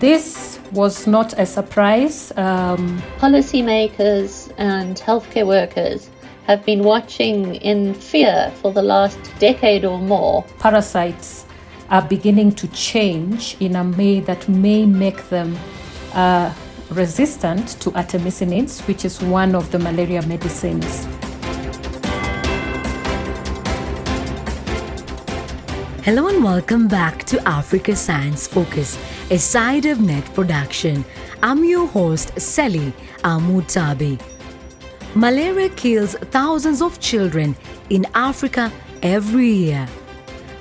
[0.00, 2.32] This was not a surprise.
[2.36, 6.08] Um, Policymakers and healthcare workers
[6.46, 10.44] have been watching in fear for the last decade or more.
[10.60, 11.46] Parasites
[11.90, 15.58] are beginning to change in a way that may make them
[16.14, 16.54] uh,
[16.90, 21.08] resistant to artemisinin, which is one of the malaria medicines.
[26.04, 28.96] Hello and welcome back to Africa Science Focus,
[29.30, 31.04] a SciDev.Net production.
[31.42, 32.92] I'm your host, Sally
[33.24, 34.18] Amutabi.
[35.16, 37.56] Malaria kills thousands of children
[37.90, 39.88] in Africa every year.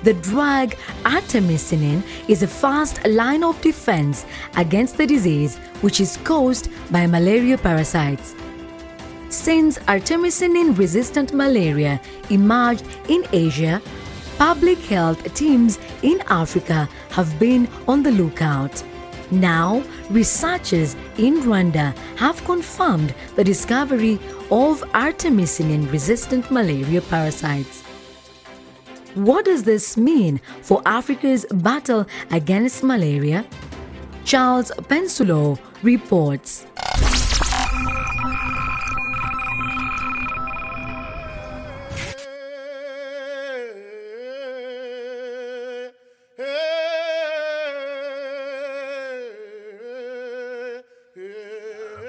[0.04, 0.72] The drug
[1.04, 4.26] artemisinin is a fast line of defense
[4.58, 8.36] against the disease which is caused by malaria parasites.
[9.30, 13.82] Since artemisinin resistant malaria emerged in Asia,
[14.38, 18.84] public health teams in Africa have been on the lookout.
[19.32, 24.20] Now, researchers in Rwanda have confirmed the discovery
[24.52, 27.84] of artemisinin resistant malaria parasites.
[29.16, 33.46] What does this mean for Africa's battle against malaria?
[34.24, 36.68] Charles Pensulo reports.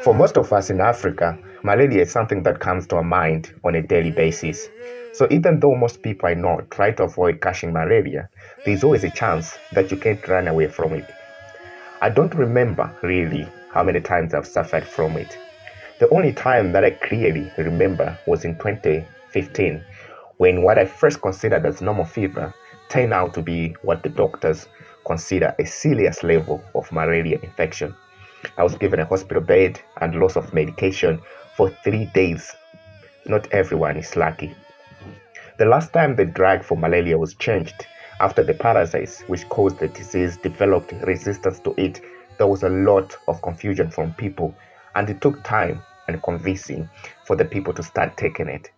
[0.09, 3.75] For most of us in Africa, malaria is something that comes to our mind on
[3.75, 4.71] a daily basis.
[5.13, 8.31] So even though most people I know try to avoid catching malaria,
[8.65, 11.05] there's always a chance that you can't run away from it.
[12.01, 15.37] I don't remember really how many times I've suffered from it.
[15.99, 19.85] The only time that I clearly remember was in 2015
[20.39, 22.55] when what I first considered as normal fever
[22.89, 24.69] turned out to be what the doctors
[25.05, 27.95] consider a serious level of malaria infection.
[28.57, 31.21] I was given a hospital bed and lots of medication
[31.57, 32.55] for three days.
[33.27, 34.55] Not everyone is lucky.
[35.59, 37.87] The last time the drug for malaria was changed,
[38.21, 42.01] after the parasites which caused the disease developed resistance to it,
[42.39, 44.55] there was a lot of confusion from people,
[44.95, 46.89] and it took time and convincing
[47.25, 48.71] for the people to start taking it.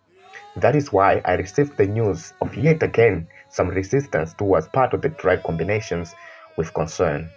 [0.55, 5.01] That is why I received the news of yet again some resistance towards part of
[5.01, 6.13] the drug combinations
[6.57, 7.29] with concern.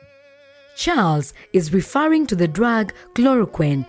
[0.76, 3.86] Charles is referring to the drug chloroquine.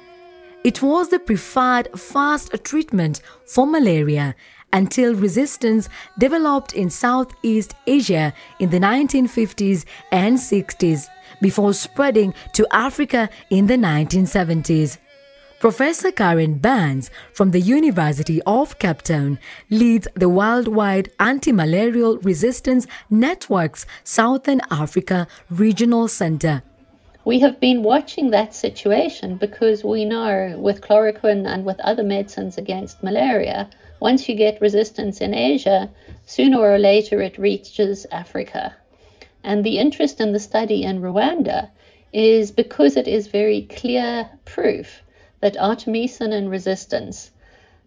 [0.64, 4.36] It was the preferred fast treatment for malaria
[4.74, 11.08] until resistance developed in Southeast Asia in the 1950s and 60s
[11.42, 14.98] before spreading to Africa in the 1970s.
[15.60, 23.86] Professor Karen Barnes from the University of Cape Town leads the worldwide anti-malarial resistance network's
[24.04, 26.62] Southern Africa Regional Center.
[27.26, 32.56] We have been watching that situation because we know with chloroquine and with other medicines
[32.56, 33.68] against malaria,
[34.00, 35.90] once you get resistance in Asia,
[36.28, 38.76] sooner or later it reaches Africa.
[39.44, 41.70] And the interest in the study in Rwanda
[42.14, 45.02] is because it is very clear proof
[45.40, 47.32] that artemisinin resistance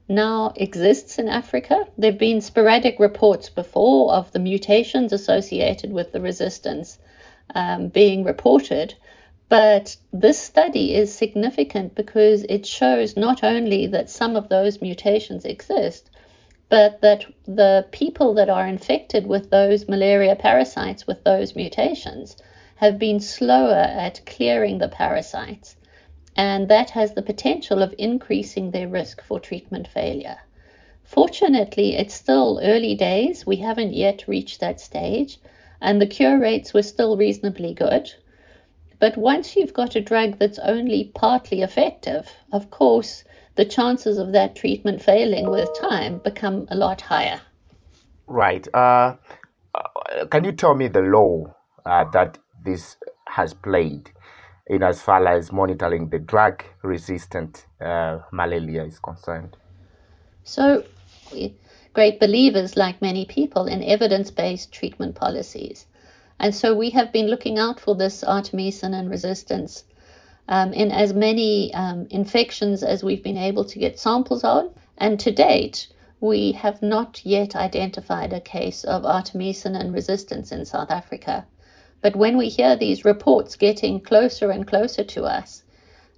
[0.08, 1.86] now exists in Africa.
[1.96, 6.98] There have been sporadic reports before of the mutations associated with the resistance
[7.54, 8.94] um, being reported,
[9.48, 15.44] but this study is significant because it shows not only that some of those mutations
[15.44, 16.10] exist,
[16.68, 22.36] but that the people that are infected with those malaria parasites with those mutations
[22.76, 25.76] have been slower at clearing the parasites,
[26.36, 30.38] and that has the potential of increasing their risk for treatment failure.
[31.04, 33.46] Fortunately, it's still early days.
[33.46, 35.38] We haven't yet reached that stage,
[35.80, 38.12] and the cure rates were still reasonably good.
[39.00, 44.32] But once you've got a drug that's only partly effective, of course, the chances of
[44.32, 47.40] that treatment failing with time become a lot higher.
[48.26, 48.66] Right.
[48.74, 49.16] Uh,
[49.74, 51.54] uh, can you tell me the role
[51.86, 52.96] uh, that this
[53.26, 54.10] has played
[54.66, 59.56] in as far as monitoring the drug resistant uh, malaria is concerned?
[60.44, 60.84] So,
[61.94, 65.86] great believers, like many people, in evidence based treatment policies.
[66.40, 69.84] And so we have been looking out for this artemisinin resistance
[70.48, 74.70] um, in as many um, infections as we've been able to get samples on.
[74.96, 75.88] And to date,
[76.20, 81.46] we have not yet identified a case of artemisinin resistance in South Africa.
[82.00, 85.64] But when we hear these reports getting closer and closer to us,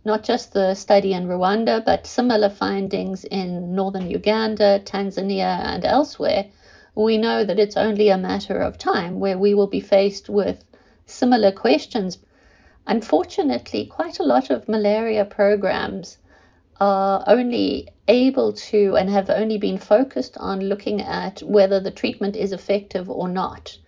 [0.05, 6.47] not just the study in Rwanda, but similar findings in northern Uganda, Tanzania, and elsewhere,
[6.95, 10.65] we know that it's only a matter of time where we will be faced with
[11.07, 12.19] similar questions.
[12.87, 16.19] unfortunately, quite a lot of malaria programs
[16.81, 22.35] are only able to and have only been focused on looking at whether the treatment
[22.37, 23.79] is effective or not.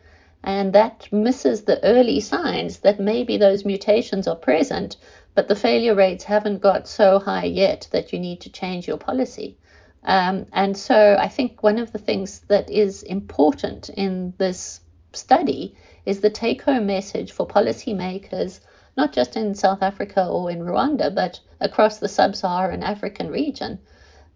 [0.44, 4.96] And that misses the early signs that maybe those mutations are present,
[5.34, 8.98] but the failure rates haven't got so high yet that you need to change your
[8.98, 9.56] policy.
[10.04, 14.80] Um, and so I think one of the things that is important in this
[15.12, 18.60] study is the take home message for policymakers
[18.96, 23.78] not just in South Africa or in Rwanda, but across the sub Saharan African region,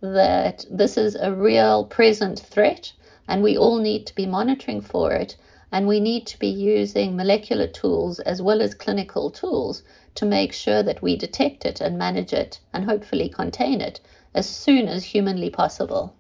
[0.00, 2.92] that this is a real present threat
[3.28, 5.36] and we all need to be monitoring for it.
[5.72, 9.82] And we need to be using molecular tools as well as clinical tools
[10.14, 14.00] to make sure that we detect it and manage it and hopefully contain it
[14.36, 16.14] as soon as humanly possible.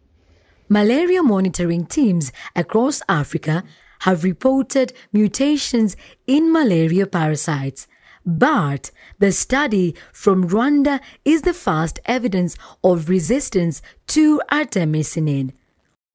[0.68, 3.62] Malaria monitoring teams across Africa
[4.00, 5.96] have reported mutations
[6.26, 7.86] in malaria parasites
[8.26, 8.90] but
[9.20, 15.52] the study from Rwanda is the first evidence of resistance to artemisinin.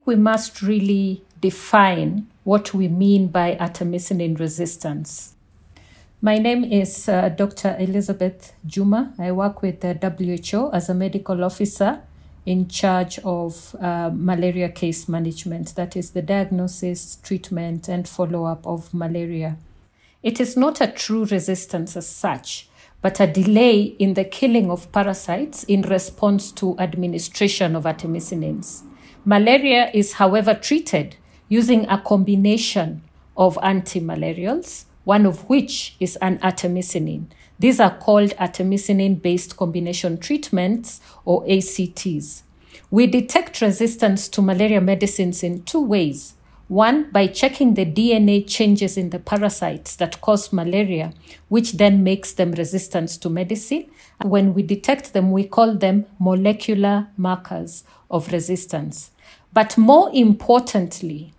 [0.05, 5.35] We must really define what we mean by artemisinin resistance.
[6.23, 7.75] My name is uh, Dr.
[7.79, 9.11] Elizabeth Juma.
[9.17, 12.03] I work with the WHO as a medical officer
[12.45, 18.67] in charge of uh, malaria case management, that is, the diagnosis, treatment, and follow up
[18.67, 19.57] of malaria.
[20.21, 22.69] It is not a true resistance as such,
[23.01, 28.83] but a delay in the killing of parasites in response to administration of artemisinins.
[29.25, 31.15] Malaria is, however, treated
[31.49, 33.01] using a combination
[33.35, 37.25] of antimalarials, one of which is an artemisinin.
[37.59, 42.43] These are called artemisinin based combination treatments or ACTs.
[42.89, 46.35] We detect resistance to malaria medicines in two ways
[46.71, 51.11] one, by checking the DNA changes in the parasites that cause malaria,
[51.49, 53.91] which then makes them resistant to medicine.
[54.23, 59.11] When we detect them, we call them molecular markers of resistance.
[59.51, 61.33] But more importantly,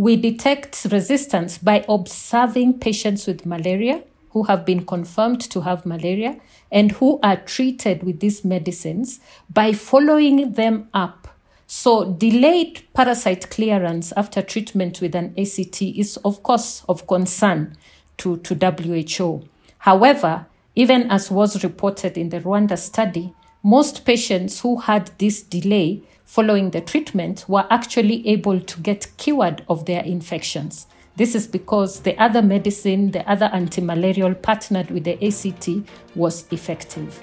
[0.00, 6.40] we detect resistance by observing patients with malaria who have been confirmed to have malaria
[6.72, 9.20] and who are treated with these medicines
[9.52, 11.28] by following them up
[11.66, 17.76] so, delayed parasite clearance after treatment with an ACT is, of course, of concern
[18.16, 19.44] to, to WHO.
[19.78, 23.32] However, even as was reported in the Rwanda study,
[23.62, 29.64] most patients who had this delay following the treatment were actually able to get cured
[29.68, 30.86] of their infections.
[31.16, 35.68] This is because the other medicine, the other antimalarial partnered with the ACT,
[36.14, 37.20] was effective.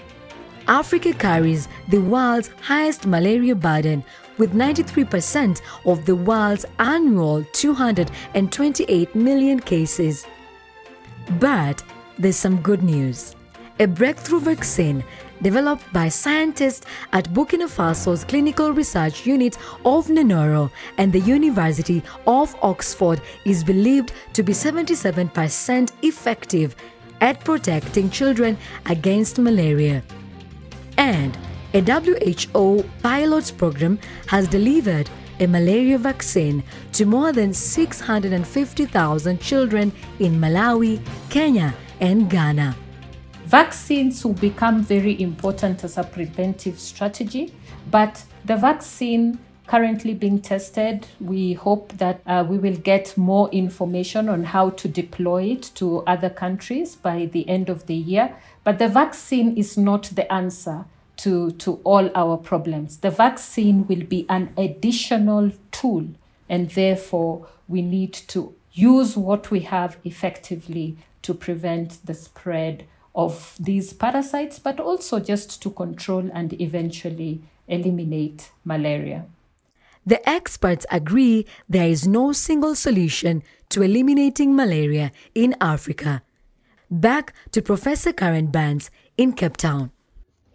[0.67, 4.03] Africa carries the world's highest malaria burden
[4.37, 10.27] with 93% of the world's annual 228 million cases.
[11.39, 11.81] But
[12.19, 13.37] there's some good news.
[13.79, 15.01] A breakthrough vaccine
[15.41, 22.55] developed by scientists at Burkina Faso's Clinical Research Unit of Nanoro and the University of
[22.61, 26.75] Oxford is believed to be 77% effective
[27.21, 30.03] at protecting children against malaria.
[30.97, 31.37] And
[31.73, 35.09] a WHO pilot program has delivered
[35.39, 42.75] a malaria vaccine to more than 650,000 children in Malawi, Kenya, and Ghana.
[43.47, 47.53] Vaccines will become very important as a preventive strategy,
[47.89, 51.07] but the vaccine currently being tested.
[51.21, 55.99] We hope that uh, we will get more information on how to deploy it to
[55.99, 58.35] other countries by the end of the year.
[58.65, 60.83] But the vaccine is not the answer
[61.17, 62.97] to, to all our problems.
[62.97, 66.05] The vaccine will be an additional tool,
[66.49, 72.85] and therefore we need to use what we have effectively to prevent the spread
[73.17, 79.25] of these parasites, but also just to control and eventually eliminate malaria.
[80.05, 86.21] The experts agree there is no single solution to eliminating malaria in Africa.
[86.89, 89.91] Back to Professor Karen Barnes in Cape Town.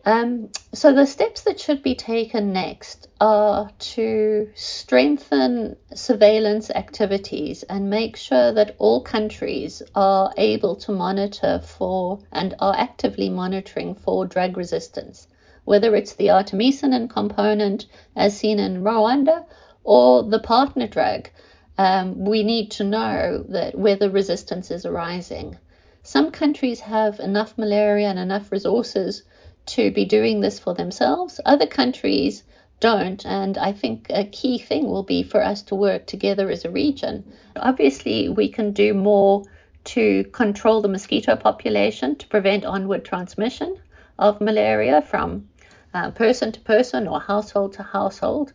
[0.05, 7.89] Um, so the steps that should be taken next are to strengthen surveillance activities and
[7.89, 14.27] make sure that all countries are able to monitor for and are actively monitoring for
[14.27, 15.29] drug resistance,
[15.65, 19.45] whether it's the artemisinin component as seen in Rwanda
[19.85, 21.29] or the partner drug.
[21.79, 25.59] Um, we need to know that whether resistance is arising.
[26.03, 29.23] Some countries have enough malaria and enough resources
[29.67, 31.41] to be doing this for themselves.
[31.45, 32.45] Other countries
[32.81, 36.65] don't, and I think a key thing will be for us to work together as
[36.65, 37.33] a region.
[37.55, 39.45] Obviously, we can do more
[39.85, 43.77] to control the mosquito population to prevent onward transmission
[44.19, 45.49] of malaria from
[45.95, 48.53] uh, person to person or household to household.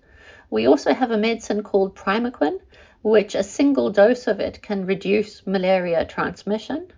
[0.50, 2.60] We also have a medicine called Primaquine,
[3.02, 6.92] which a single dose of it can reduce malaria transmission.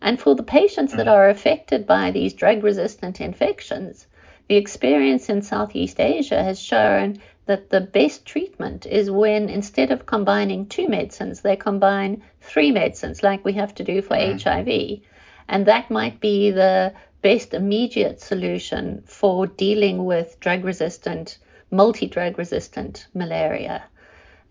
[0.00, 4.06] And for the patients that are affected by these drug resistant infections,
[4.48, 10.06] the experience in Southeast Asia has shown that the best treatment is when instead of
[10.06, 14.38] combining two medicines, they combine three medicines, like we have to do for mm-hmm.
[14.38, 15.00] HIV.
[15.48, 21.38] And that might be the best immediate solution for dealing with drug resistant,
[21.70, 23.82] multi drug resistant malaria.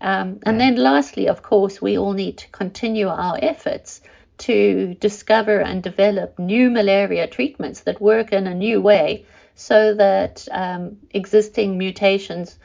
[0.00, 4.00] Um, and then, lastly, of course, we all need to continue our efforts
[4.38, 10.46] to discover and develop new malaria treatments that work in a new way so that
[10.52, 12.58] um, existing mutations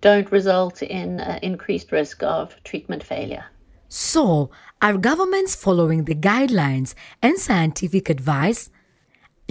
[0.00, 3.44] don't result in uh, increased risk of treatment failure.
[3.88, 4.50] So,
[4.82, 8.70] are governments following the guidelines and scientific advice?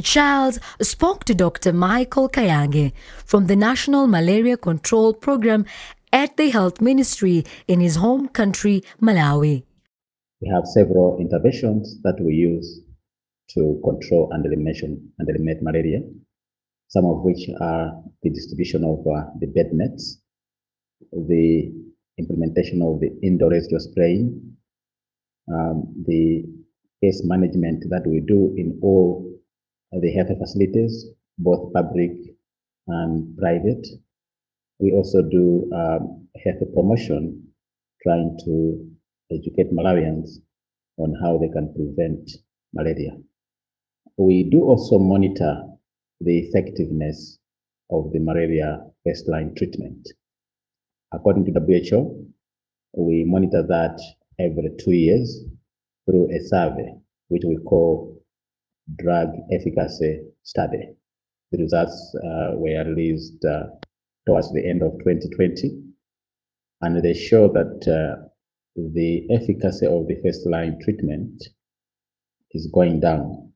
[0.01, 1.74] Charles spoke to Dr.
[1.74, 2.93] Michael Kayange
[3.25, 5.65] from the National Malaria Control Program
[6.12, 9.63] at the Health Ministry in his home country, Malawi.
[10.41, 12.81] We have several interventions that we use
[13.55, 16.01] to control and eliminate, malaria,
[16.88, 20.22] some of which are the distribution of uh, the bed nets,
[21.12, 21.72] the
[22.17, 24.55] implementation of the indoor residual spraying,
[25.51, 26.46] um, the
[27.03, 29.29] case management that we do in all
[29.91, 31.05] the health facilities,
[31.38, 32.12] both public
[32.88, 33.86] and private.
[34.79, 37.48] We also do um, health promotion,
[38.03, 38.89] trying to
[39.31, 40.39] educate Malawians
[40.98, 42.29] on how they can prevent
[42.74, 43.17] malaria.
[44.17, 45.63] We do also monitor
[46.21, 47.39] the effectiveness
[47.89, 50.07] of the malaria first line treatment.
[51.13, 52.25] According to WHO,
[52.93, 54.00] we monitor that
[54.38, 55.43] every two years
[56.05, 56.93] through a survey,
[57.29, 58.21] which we call
[58.98, 60.89] drug efficacy study.
[61.51, 63.63] The results uh, were released uh,
[64.27, 65.81] towards the end of 2020,
[66.81, 68.28] and they show that uh,
[68.93, 71.43] the efficacy of the first line treatment
[72.51, 73.51] is going down.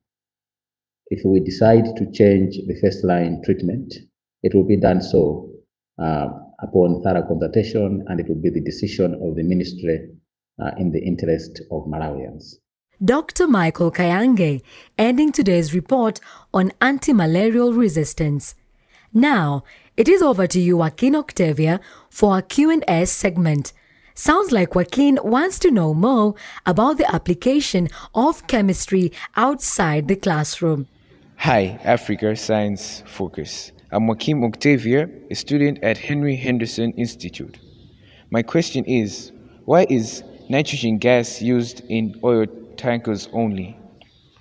[1.08, 3.94] If we decide to change the first line treatment,
[4.42, 5.50] it will be done so
[5.98, 6.28] uh,
[6.60, 10.08] upon thorough consultation, and it will be the decision of the ministry
[10.62, 12.54] uh, in the interest of Malawians.
[13.04, 13.46] Dr.
[13.46, 14.62] Michael Kayange,
[14.96, 16.20] ending today's report
[16.52, 18.54] on anti-malarial resistance.
[19.12, 19.64] Now,
[19.96, 23.72] it is over to you, Joaquin Octavia, for our Q&A segment.
[24.14, 26.34] Sounds like Joaquin wants to know more
[26.66, 30.86] about the application of chemistry outside the classroom.
[31.36, 33.72] Hi, Africa Science Focus.
[33.90, 37.58] I'm Joaquin Octavia, a student at Henry Henderson Institute.
[38.30, 39.32] My question is,
[39.64, 43.76] why is nitrogen gas used in oil tankers only.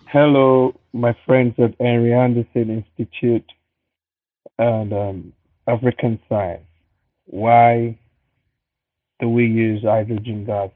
[0.07, 3.49] Hello, my friends at Henry Henderson Institute
[4.59, 5.33] and um,
[5.67, 6.65] African Science.
[7.25, 7.97] Why
[9.29, 10.69] we use hydrogen gas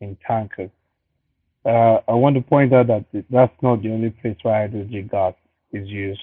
[0.00, 0.70] in tankers?
[1.64, 5.34] Uh, I want to point out that that's not the only place where hydrogen gas
[5.72, 6.20] is used.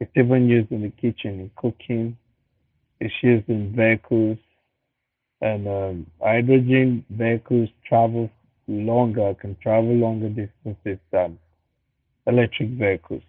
[0.00, 2.16] It's even used in the kitchen in cooking.
[3.00, 4.38] It's used in vehicles,
[5.40, 8.30] and um, hydrogen vehicles travel
[8.68, 11.38] longer, can travel longer distances than
[12.26, 13.22] electric vehicles.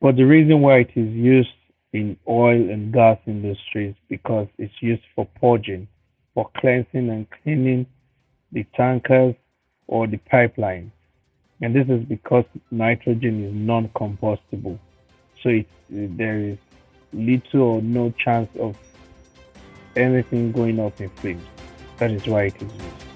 [0.00, 1.48] But the reason why it is used
[1.92, 5.88] in oil and gas industries because it's used for purging,
[6.34, 7.86] for cleansing and cleaning
[8.52, 9.34] the tankers
[9.86, 10.92] or the pipeline.
[11.60, 14.78] And this is because nitrogen is non-combustible.
[15.42, 16.58] So it, there is
[17.12, 18.76] little or no chance of
[19.96, 21.42] anything going up in flames.
[21.98, 23.10] That is why it is used.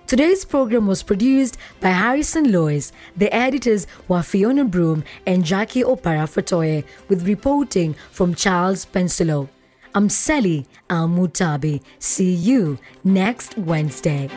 [0.07, 2.91] Today's program was produced by Harrison Lois.
[3.15, 9.49] The editors were Fiona Broom and Jackie Opara Fatoye, with reporting from Charles Pensulo.
[9.93, 11.83] I'm Sally Al-Mutabi.
[11.99, 14.31] See you next Wednesday.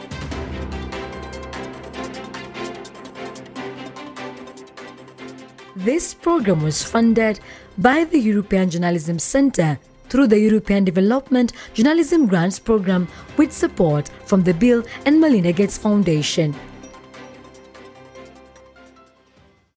[5.77, 7.41] This program was funded
[7.77, 9.77] by the European Journalism Centre
[10.09, 15.77] through the European Development Journalism Grants Program with support from the Bill and Melinda Gates
[15.77, 16.55] Foundation.